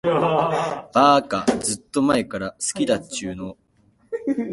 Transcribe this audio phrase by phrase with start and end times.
[0.03, 3.55] ばーか、ずーっと前から好きだっちゅーの。